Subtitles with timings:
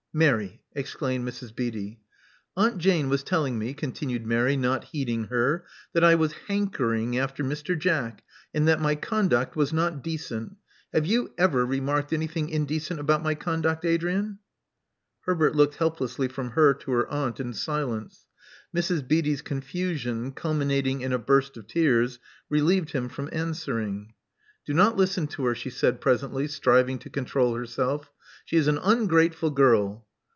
[0.13, 1.55] Mary," exclaimed Mrs.
[1.55, 1.97] Beatty.
[2.57, 7.45] Aunt Jane was telling me," continued Mary, not heeding her, that I was hankering after
[7.45, 7.79] Mr.
[7.79, 8.21] Jack,
[8.53, 10.57] and that my conduct was not decent.
[10.93, 14.39] Have you ever remarked anything indecent about my conduct, Adrian?"
[15.25, 18.25] Love Among the Artists 105 Herbert looked helplessly from her to her aunt in silence.
[18.75, 19.07] Mrs.
[19.07, 24.13] Beatty's confusion, culminating in a burst of tears, relieved him from answering.
[24.65, 28.11] Do not listen to her, she said presently, striving to control herself.
[28.45, 30.05] She is an ungrateful girl.